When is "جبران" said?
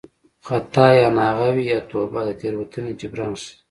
2.99-3.33